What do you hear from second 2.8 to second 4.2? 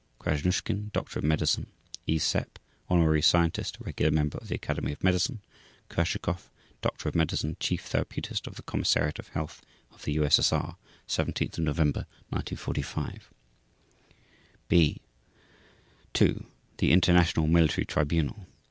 Honorary Scientist, Regular